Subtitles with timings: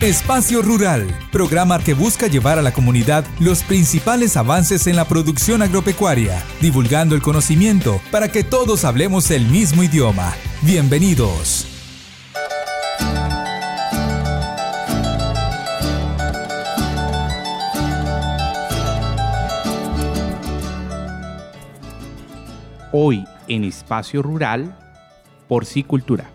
[0.00, 5.60] Espacio Rural, programa que busca llevar a la comunidad los principales avances en la producción
[5.60, 10.32] agropecuaria, divulgando el conocimiento para que todos hablemos el mismo idioma.
[10.62, 11.66] Bienvenidos.
[22.92, 24.78] Hoy en Espacio Rural,
[25.48, 26.30] Porcicultura.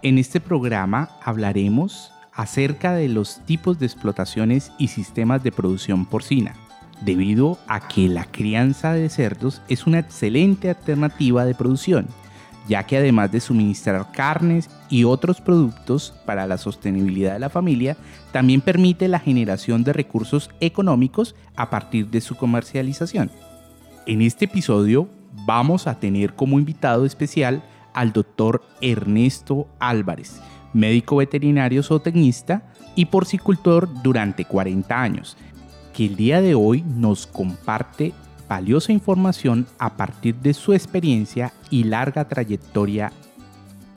[0.00, 6.54] En este programa hablaremos acerca de los tipos de explotaciones y sistemas de producción porcina,
[7.02, 12.06] debido a que la crianza de cerdos es una excelente alternativa de producción,
[12.66, 17.96] ya que además de suministrar carnes y otros productos para la sostenibilidad de la familia,
[18.32, 23.30] también permite la generación de recursos económicos a partir de su comercialización.
[24.06, 25.08] En este episodio
[25.46, 30.40] vamos a tener como invitado especial al doctor Ernesto Álvarez,
[30.74, 32.62] médico veterinario zootecnista
[32.94, 35.36] y porcicultor durante 40 años,
[35.94, 38.12] que el día de hoy nos comparte
[38.48, 43.12] valiosa información a partir de su experiencia y larga trayectoria.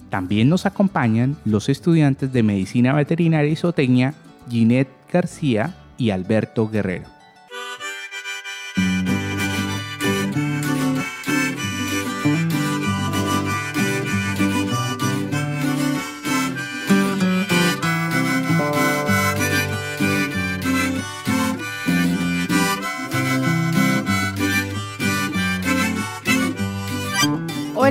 [0.10, 4.14] También nos acompañan los estudiantes de Medicina Veterinaria y Zootecnia
[4.50, 7.17] Ginette García y Alberto Guerrero.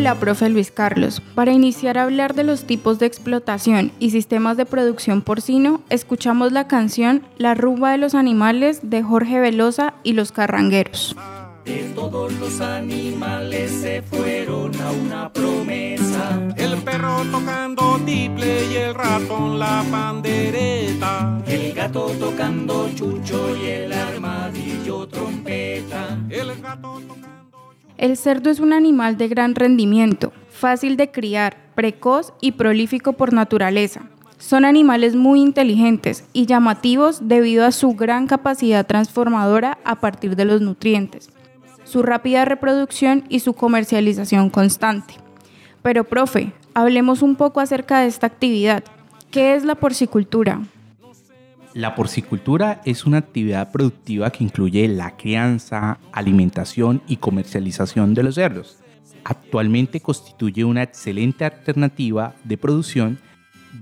[0.07, 1.21] Hola, profe Luis Carlos.
[1.35, 6.53] Para iniciar a hablar de los tipos de explotación y sistemas de producción porcino, escuchamos
[6.53, 11.17] la canción La rumba de los animales de Jorge Velosa y los carrangueros.
[11.65, 16.39] De todos los animales se fueron a una promesa.
[16.57, 21.43] El perro tocando tiple y el ratón la pandereta.
[21.49, 26.17] El gato tocando chucho y el armadillo trompeta.
[26.31, 27.26] El gato tocando
[27.99, 33.33] El cerdo es un animal de gran rendimiento, fácil de criar, precoz y prolífico por
[33.33, 34.03] naturaleza.
[34.39, 40.45] Son animales muy inteligentes y llamativos debido a su gran capacidad transformadora a partir de
[40.45, 41.31] los nutrientes,
[41.85, 45.15] su rápida reproducción y su comercialización constante.
[45.81, 48.85] Pero, profe, hablemos un poco acerca de esta actividad.
[49.31, 50.61] ¿Qué es la porcicultura?
[51.77, 58.37] La porcicultura es una actividad productiva que incluye la crianza, alimentación y comercialización de los
[58.37, 58.79] cerdos.
[59.25, 63.19] Actualmente constituye una excelente alternativa de producción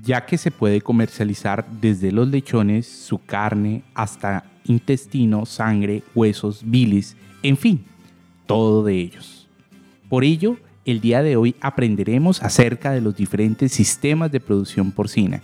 [0.02, 7.16] ya que se puede comercializar desde los lechones, su carne, hasta intestino, sangre, huesos, bilis,
[7.44, 7.84] en fin,
[8.46, 9.46] todo de ellos.
[10.08, 15.42] Por ello, el día de hoy aprenderemos acerca de los diferentes sistemas de producción porcina,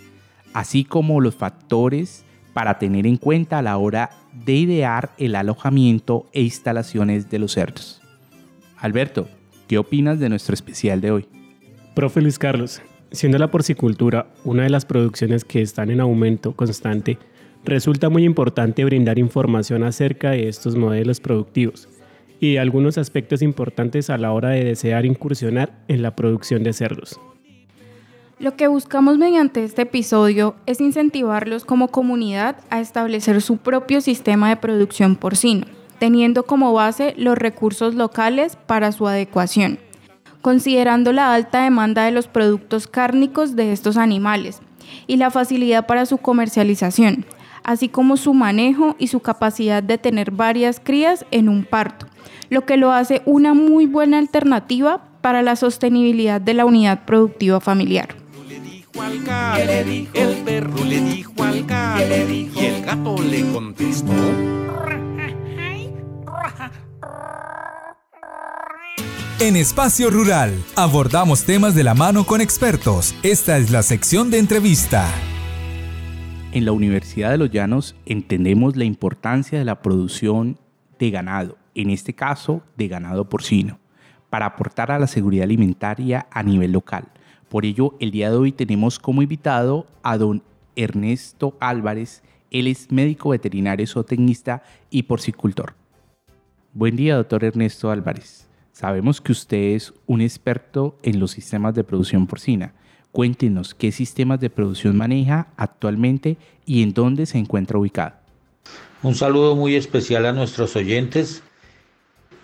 [0.52, 6.28] así como los factores para tener en cuenta a la hora de idear el alojamiento
[6.32, 8.00] e instalaciones de los cerdos.
[8.76, 9.28] Alberto,
[9.68, 11.28] ¿qué opinas de nuestro especial de hoy?
[11.94, 12.80] Profe Luis Carlos,
[13.12, 17.18] siendo la porcicultura una de las producciones que están en aumento constante,
[17.64, 21.88] resulta muy importante brindar información acerca de estos modelos productivos
[22.40, 27.20] y algunos aspectos importantes a la hora de desear incursionar en la producción de cerdos.
[28.40, 34.48] Lo que buscamos mediante este episodio es incentivarlos como comunidad a establecer su propio sistema
[34.48, 35.66] de producción porcino,
[35.98, 39.78] teniendo como base los recursos locales para su adecuación,
[40.40, 44.62] considerando la alta demanda de los productos cárnicos de estos animales
[45.06, 47.26] y la facilidad para su comercialización,
[47.62, 52.06] así como su manejo y su capacidad de tener varias crías en un parto,
[52.48, 57.60] lo que lo hace una muy buena alternativa para la sostenibilidad de la unidad productiva
[57.60, 58.19] familiar.
[59.08, 60.12] Le dijo al gato, ¿Qué le dijo?
[60.14, 62.60] el perro le dijo al gato, ¿Qué le dijo?
[62.60, 64.12] y el gato le contestó.
[69.40, 73.14] En Espacio Rural abordamos temas de la mano con expertos.
[73.22, 75.08] Esta es la sección de entrevista.
[76.52, 80.58] En la Universidad de los Llanos entendemos la importancia de la producción
[80.98, 83.78] de ganado, en este caso de ganado porcino,
[84.28, 87.04] para aportar a la seguridad alimentaria a nivel local.
[87.50, 90.40] Por ello, el día de hoy tenemos como invitado a don
[90.76, 92.22] Ernesto Álvarez.
[92.52, 95.74] Él es médico veterinario zootecnista y porcicultor.
[96.72, 98.46] Buen día, doctor Ernesto Álvarez.
[98.70, 102.72] Sabemos que usted es un experto en los sistemas de producción porcina.
[103.10, 108.14] Cuéntenos qué sistemas de producción maneja actualmente y en dónde se encuentra ubicado.
[109.02, 111.42] Un saludo muy especial a nuestros oyentes.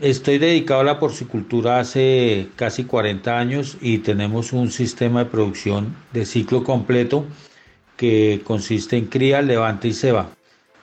[0.00, 5.96] Estoy dedicado a la porcicultura hace casi 40 años y tenemos un sistema de producción
[6.12, 7.24] de ciclo completo
[7.96, 10.28] que consiste en cría, levante y ceba.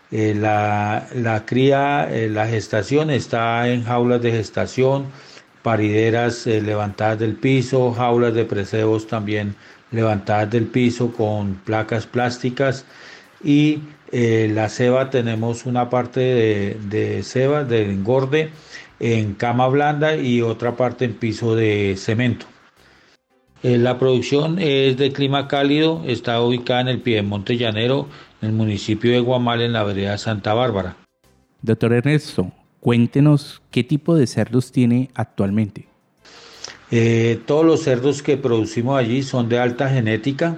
[0.10, 5.06] Eh, la, la, cría, eh, la gestación está en jaulas de gestación,
[5.62, 9.56] parideras eh, levantadas del piso, jaulas de precebos también
[9.92, 12.84] levantadas del piso con placas plásticas
[13.44, 13.80] y
[14.12, 18.52] la ceba tenemos una parte de, de ceba, de engorde
[19.04, 22.46] en cama blanda y otra parte en piso de cemento.
[23.62, 28.08] la producción es de clima cálido, está ubicada en el Piedemonte Llanero,
[28.42, 30.96] en el municipio de Guamal, en la vereda Santa Bárbara.
[31.62, 35.88] Doctor Ernesto, cuéntenos qué tipo de cerdos tiene actualmente.
[36.90, 40.56] Eh, todos los cerdos que producimos allí son de alta genética,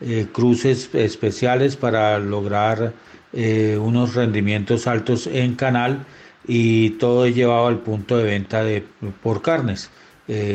[0.00, 2.92] eh, cruces especiales para lograr
[3.32, 6.06] eh, unos rendimientos altos en canal
[6.48, 8.82] y todo es llevado al punto de venta de,
[9.22, 9.90] por carnes.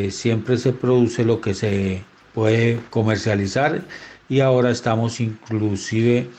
[0.09, 2.03] siempre se produce lo que se
[2.33, 3.83] puede comercializar
[4.29, 6.29] y ahora estamos inclusive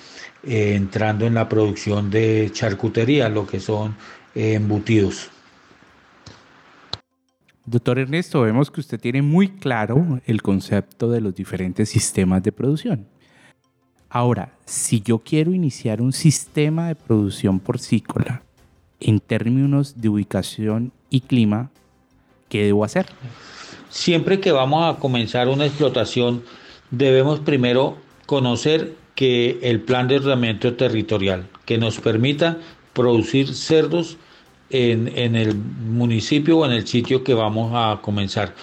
[0.47, 3.97] eh, entrando en la producción de charcutería, lo que son
[4.35, 5.31] eh, embutidos.
[7.65, 12.53] Doctor Ernesto, vemos que usted tiene muy claro el concepto de los diferentes sistemas de
[12.53, 13.09] producción.
[14.11, 18.44] Ahora, si yo quiero iniciar un sistema de producción porcícola
[19.05, 21.71] en términos de ubicación y clima,
[22.49, 23.07] ¿qué debo hacer?
[23.91, 26.43] Siempre que vamos a comenzar una explotación,
[26.91, 32.59] debemos primero conocer que el plan de ordenamiento territorial, que nos permita
[32.93, 34.17] producir cerdos
[34.71, 38.55] en, el municipio o en el sitio que vamos a comenzar.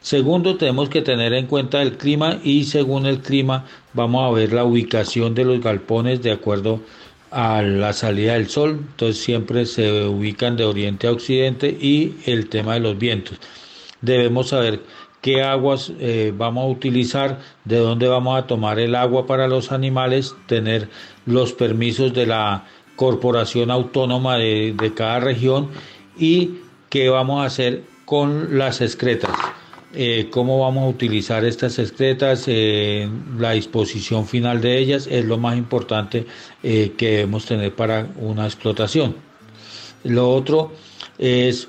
[0.00, 4.52] Segundo, tenemos que tener en cuenta el clima y según el clima vamos a ver
[4.52, 8.78] la ubicación de los galpones de acuerdo a la salida del sol.
[8.90, 13.38] Entonces siempre se ubican de oriente a occidente y el tema de los vientos.
[14.00, 14.80] Debemos saber
[15.20, 19.72] qué aguas eh, vamos a utilizar, de dónde vamos a tomar el agua para los
[19.72, 20.88] animales, tener
[21.26, 22.64] los permisos de la
[22.96, 25.68] corporación autónoma de, cada región
[26.18, 26.58] y
[26.88, 29.30] qué vamos a hacer con las excretas.
[29.94, 33.08] Eh, cómo vamos a utilizar estas excretas, eh,
[33.38, 36.26] la disposición final de ellas es lo más importante
[36.62, 39.16] que debemos tener para una explotación.
[40.04, 40.72] Lo otro
[41.18, 41.68] es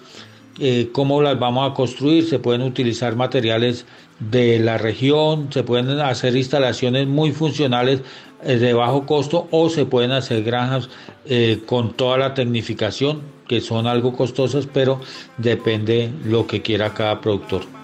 [0.60, 2.28] eh, cómo las vamos a construir.
[2.28, 3.86] Se pueden utilizar materiales
[4.20, 8.02] de la región, se pueden hacer instalaciones muy funcionales
[8.44, 10.90] eh, de bajo costo o se pueden hacer granjas
[11.26, 15.00] eh, con toda la tecnificación que son algo costosas, pero
[15.38, 17.79] depende lo que quiera cada productor.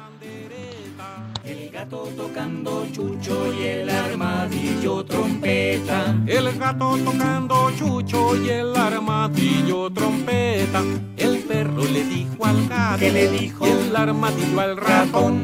[1.85, 6.15] El gato tocando chucho y el armadillo trompeta.
[6.25, 10.81] El gato tocando chucho y el armadillo trompeta.
[11.15, 15.43] El perro le dijo al gato que le dijo el armadillo al ratón.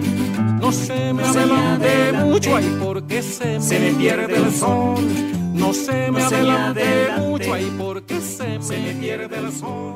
[0.60, 5.06] No se me adelante mucho ahí porque se, se me pierde el sol.
[5.54, 9.94] No se me adelante mucho ahí porque se, se me pierde el sol.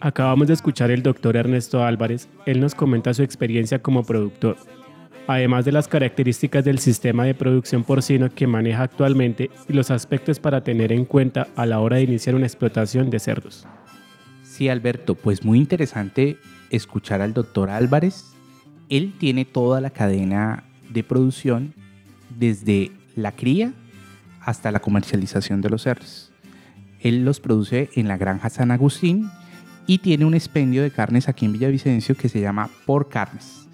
[0.00, 2.28] Acabamos de escuchar el doctor Ernesto Álvarez.
[2.46, 4.56] Él nos comenta su experiencia como productor,
[5.26, 10.38] además de las características del sistema de producción porcino que maneja actualmente y los aspectos
[10.38, 13.66] para tener en cuenta a la hora de iniciar una explotación de cerdos.
[14.44, 16.38] Sí, Alberto, pues muy interesante
[16.70, 18.34] escuchar al doctor Álvarez.
[18.88, 21.74] Él tiene toda la cadena de producción
[22.38, 23.72] desde la cría
[24.40, 26.30] hasta la comercialización de los cerdos.
[27.00, 29.28] Él los produce en la granja San Agustín
[29.88, 33.68] y tiene un expendio de carnes aquí en Villavicencio que se llama Por Carnes.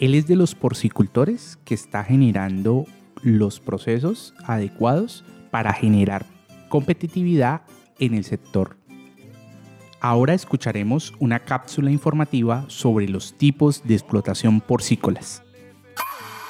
[0.00, 2.86] Él es de los porcicultores que está generando
[3.22, 6.26] los procesos adecuados para generar
[6.68, 7.62] competitividad
[8.00, 8.78] en el sector
[10.00, 15.42] Ahora escucharemos una cápsula informativa sobre los tipos de explotación porcícolas.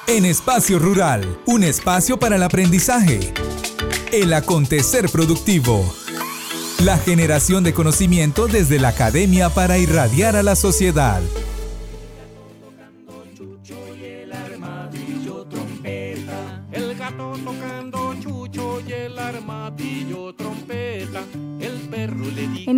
[0.07, 3.21] En Espacio Rural, un espacio para el aprendizaje.
[4.13, 5.85] El acontecer productivo.
[6.85, 11.21] La generación de conocimiento desde la academia para irradiar a la sociedad.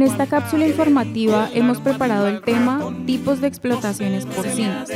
[0.01, 4.89] En esta cápsula informativa hemos preparado el tema tipos de explotaciones porcinas.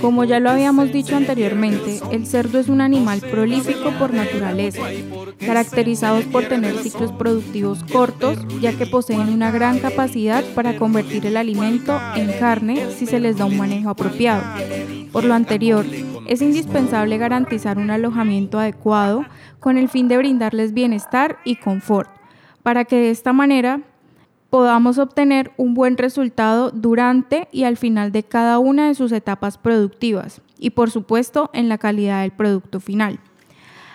[0.00, 4.84] Como ya lo habíamos dicho anteriormente, el cerdo es un animal prolífico por naturaleza,
[5.38, 11.36] caracterizados por tener ciclos productivos cortos, ya que poseen una gran capacidad para convertir el
[11.36, 14.44] alimento en carne si se les da un manejo apropiado.
[15.12, 15.84] Por lo anterior,
[16.26, 19.26] es indispensable garantizar un alojamiento adecuado
[19.60, 22.08] con el fin de brindarles bienestar y confort
[22.62, 23.80] para que de esta manera
[24.52, 29.56] podamos obtener un buen resultado durante y al final de cada una de sus etapas
[29.56, 33.18] productivas y por supuesto en la calidad del producto final.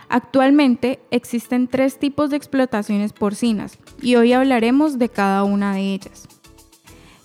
[0.10, 6.28] Actualmente existen tres tipos de explotaciones porcinas y hoy hablaremos de cada una de ellas.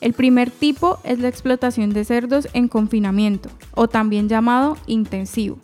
[0.03, 5.57] El primer tipo es la explotación de cerdos en confinamiento, o también llamado intensivo.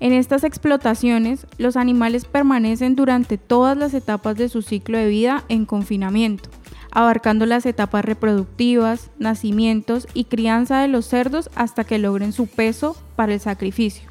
[0.00, 5.44] En estas explotaciones, los animales permanecen durante todas las etapas de su ciclo de vida
[5.48, 6.50] en confinamiento,
[6.92, 12.96] abarcando las etapas reproductivas, nacimientos y crianza de los cerdos hasta que logren su peso
[13.16, 14.10] para el sacrificio.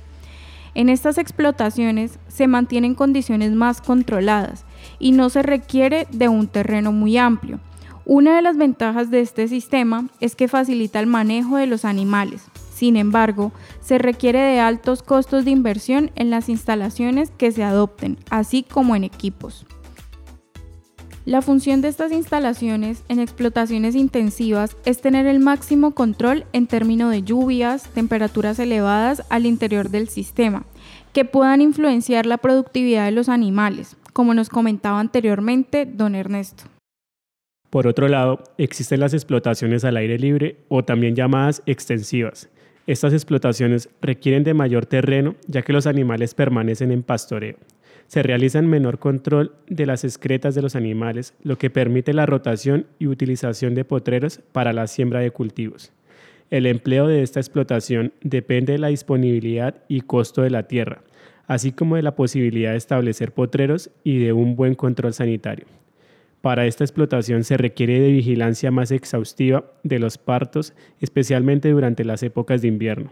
[0.73, 4.65] En estas explotaciones se mantienen condiciones más controladas
[4.99, 7.59] y no se requiere de un terreno muy amplio.
[8.05, 12.43] Una de las ventajas de este sistema es que facilita el manejo de los animales.
[12.73, 18.17] Sin embargo, se requiere de altos costos de inversión en las instalaciones que se adopten,
[18.31, 19.67] así como en equipos.
[21.25, 27.11] La función de estas instalaciones en explotaciones intensivas es tener el máximo control en términos
[27.11, 30.65] de lluvias, temperaturas elevadas al interior del sistema,
[31.13, 36.63] que puedan influenciar la productividad de los animales, como nos comentaba anteriormente don Ernesto.
[37.69, 42.49] Por otro lado, existen las explotaciones al aire libre o también llamadas extensivas.
[42.87, 47.57] Estas explotaciones requieren de mayor terreno ya que los animales permanecen en pastoreo
[48.11, 52.25] se realiza en menor control de las excretas de los animales, lo que permite la
[52.25, 55.93] rotación y utilización de potreros para la siembra de cultivos.
[56.49, 61.03] El empleo de esta explotación depende de la disponibilidad y costo de la tierra,
[61.47, 65.67] así como de la posibilidad de establecer potreros y de un buen control sanitario.
[66.41, 72.23] Para esta explotación se requiere de vigilancia más exhaustiva de los partos, especialmente durante las
[72.23, 73.09] épocas de invierno.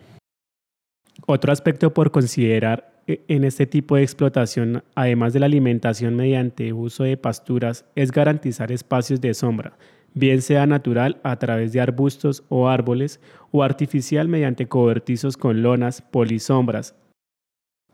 [1.26, 7.04] Otro aspecto por considerar en este tipo de explotación, además de la alimentación mediante uso
[7.04, 9.78] de pasturas, es garantizar espacios de sombra,
[10.14, 13.20] bien sea natural a través de arbustos o árboles
[13.52, 16.96] o artificial mediante cobertizos con lonas, polisombras.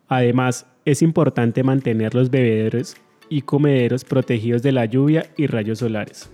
[0.08, 2.96] Además, es importante mantener los bebederos
[3.30, 6.30] y comederos protegidos de la lluvia y rayos solares.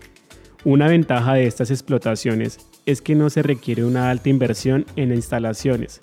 [0.63, 6.01] Una ventaja de estas explotaciones es que no se requiere una alta inversión en instalaciones,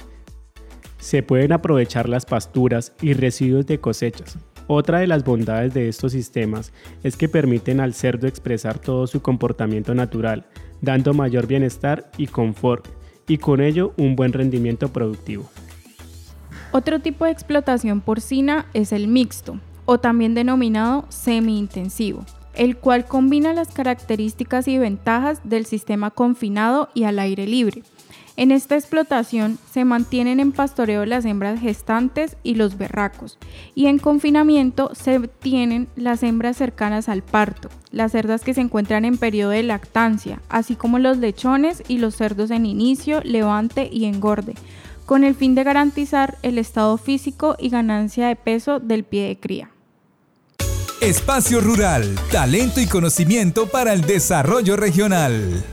[0.99, 4.37] se pueden aprovechar las pasturas y residuos de cosechas.
[4.67, 9.23] Otra de las bondades de estos sistemas es que permiten al cerdo expresar todo su
[9.23, 10.47] comportamiento natural,
[10.83, 12.87] dando mayor bienestar y confort,
[13.26, 15.49] y con ello un buen rendimiento productivo.
[16.71, 23.55] Otro tipo de explotación porcina es el mixto, o también denominado semi-intensivo, el cual combina
[23.55, 27.85] las características y ventajas del sistema confinado y al aire libre
[28.38, 33.37] en esta explotación se mantienen en pastoreo las hembras gestantes y los berracos,
[33.75, 39.04] y en confinamiento se tienen las hembras cercanas al parto, las cerdas que se encuentran
[39.04, 44.04] en periodo de lactancia, así como los lechones y los cerdos en inicio, levante y
[44.04, 44.54] engorde,
[45.04, 49.40] con el fin de garantizar el estado físico y ganancia de peso del pie de
[49.40, 49.71] cría.
[51.00, 55.64] Espacio Rural, talento y conocimiento para el desarrollo regional.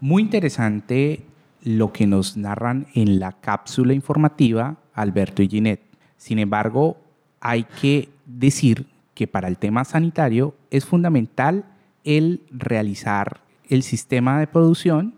[0.00, 1.29] Muy interesante
[1.62, 5.82] lo que nos narran en la cápsula informativa Alberto y Ginette.
[6.16, 6.98] Sin embargo,
[7.40, 11.64] hay que decir que para el tema sanitario es fundamental
[12.04, 15.14] el realizar el sistema de producción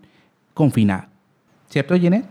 [0.53, 1.07] confinado.
[1.69, 2.27] ¿Cierto, Ginette?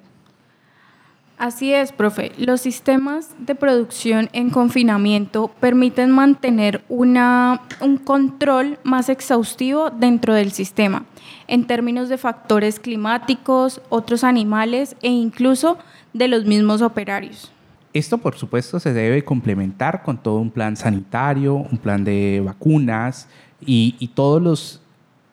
[1.42, 2.30] Así es, profe.
[2.38, 10.52] Los sistemas de producción en confinamiento permiten mantener una, un control más exhaustivo dentro del
[10.52, 11.04] sistema,
[11.48, 15.78] en términos de factores climáticos, otros animales e incluso
[16.12, 17.50] de los mismos operarios.
[17.92, 23.26] Esto, por supuesto, se debe complementar con todo un plan sanitario, un plan de vacunas
[23.60, 24.80] y, y todos los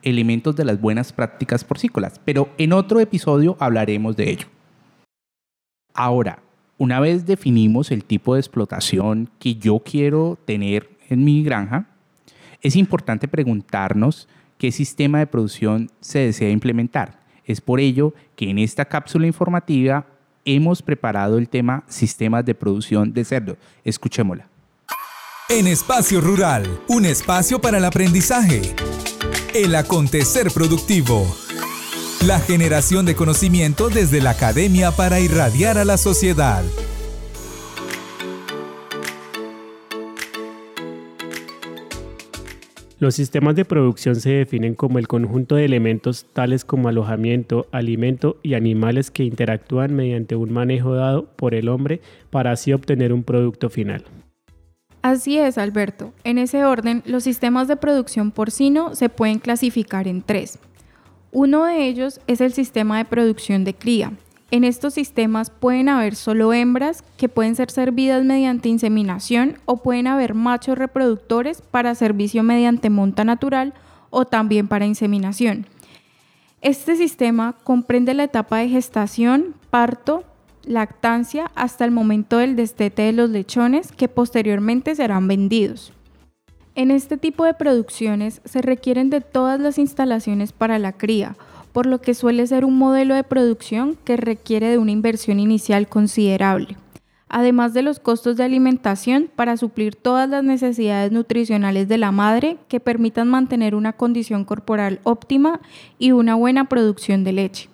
[0.01, 2.19] elementos de las buenas prácticas porcícolas.
[2.25, 4.47] Pero en otro episodio hablaremos de ello.
[5.99, 6.39] Ahora,
[6.77, 11.87] una vez definimos el tipo de explotación que yo quiero tener en mi granja,
[12.61, 17.19] es importante preguntarnos qué sistema de producción se desea implementar.
[17.43, 20.05] Es por ello que en esta cápsula informativa
[20.45, 23.57] hemos preparado el tema sistemas de producción de cerdo.
[23.83, 24.47] Escuchémosla.
[25.49, 28.61] En Espacio Rural, un espacio para el aprendizaje.
[29.53, 31.27] El acontecer productivo.
[32.27, 36.65] La generación de conocimiento desde la academia para irradiar a la sociedad.
[42.99, 48.35] Los sistemas de producción se definen como el conjunto de elementos tales como alojamiento, alimento
[48.43, 53.23] y animales que interactúan mediante un manejo dado por el hombre para así obtener un
[53.23, 54.03] producto final.
[55.01, 56.11] Así es, Alberto.
[56.25, 60.59] En ese orden, los sistemas de producción porcino se pueden clasificar en tres.
[61.31, 64.13] Uno de ellos es el sistema de producción de cría,
[64.51, 70.07] En estos sistemas pueden haber solo hembras que pueden ser servidas mediante inseminación o pueden
[70.07, 73.75] haber machos reproductores para servicio mediante monta natural
[74.09, 75.67] o también para inseminación.
[76.61, 80.23] Este sistema comprende la etapa de gestación, parto,
[80.65, 85.93] lactancia hasta el momento del destete de los lechones que posteriormente serán vendidos.
[86.79, 91.35] En este tipo de producciones se requieren de todas las instalaciones para la cría,
[91.73, 95.89] por lo que suele ser un modelo de producción que requiere de una inversión inicial
[95.89, 96.77] considerable,
[97.27, 102.55] además de los costos de alimentación para suplir todas las necesidades nutricionales de la madre
[102.69, 105.59] que permitan mantener una condición corporal óptima
[105.97, 107.69] y una buena producción de leche.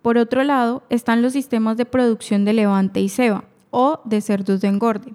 [0.00, 4.62] Por otro lado, están los sistemas de producción de levante y ceba, o de cerdos
[4.62, 5.12] de engorde.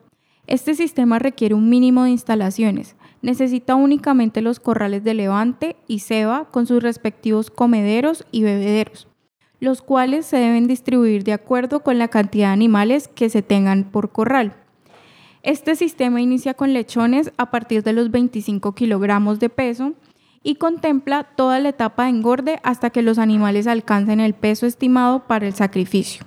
[0.50, 6.46] Este sistema requiere un mínimo de instalaciones, necesita únicamente los corrales de levante y ceba
[6.52, 9.08] con sus respectivos comederos y bebederos,
[9.60, 13.86] los cuales se deben distribuir de acuerdo con la cantidad de animales que se tengan
[13.86, 14.56] por corral.
[15.44, 19.94] Este sistema inicia con lechones a partir de los 25 kilogramos de peso
[20.44, 25.28] y contempla toda la etapa de engorde hasta que los animales alcancen el peso estimado
[25.28, 26.26] para el sacrificio.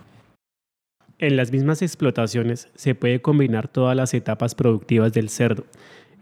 [1.18, 5.64] En las mismas explotaciones se puede combinar todas las etapas productivas del cerdo,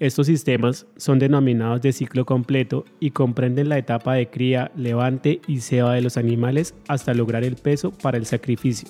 [0.01, 5.61] estos sistemas son denominados de ciclo completo y comprenden la etapa de cría, levante y
[5.61, 8.89] ceba de los animales hasta lograr el peso para el sacrificio.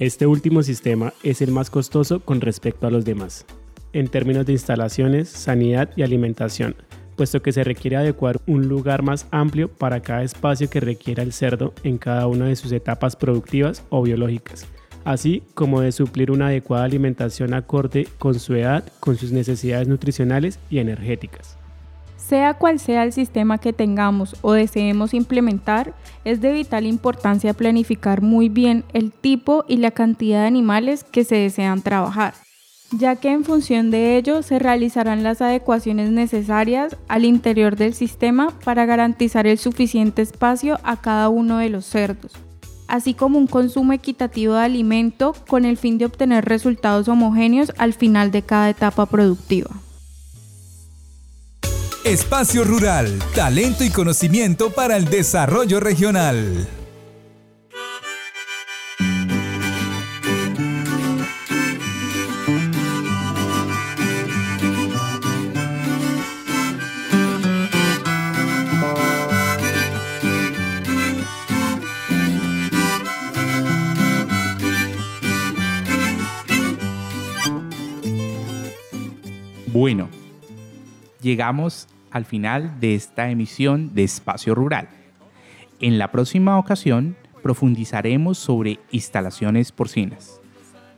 [0.00, 3.46] Este último sistema es el más costoso con respecto a los demás,
[3.92, 6.74] en términos de instalaciones, sanidad y alimentación,
[7.14, 11.32] puesto que se requiere adecuar un lugar más amplio para cada espacio que requiera el
[11.32, 14.66] cerdo en cada una de sus etapas productivas o biológicas
[15.04, 20.58] así como de suplir una adecuada alimentación acorde con su edad, con sus necesidades nutricionales
[20.70, 21.56] y energéticas.
[22.16, 25.92] Sea cual sea el sistema que tengamos o deseemos implementar,
[26.24, 31.24] es de vital importancia planificar muy bien el tipo y la cantidad de animales que
[31.24, 32.32] se desean trabajar,
[32.92, 38.48] ya que en función de ello se realizarán las adecuaciones necesarias al interior del sistema
[38.64, 42.32] para garantizar el suficiente espacio a cada uno de los cerdos
[42.88, 47.92] así como un consumo equitativo de alimento con el fin de obtener resultados homogéneos al
[47.92, 49.70] final de cada etapa productiva.
[52.04, 56.68] Espacio Rural, talento y conocimiento para el desarrollo regional.
[79.84, 80.08] Bueno,
[81.20, 84.88] llegamos al final de esta emisión de Espacio Rural.
[85.78, 90.40] En la próxima ocasión profundizaremos sobre instalaciones porcinas.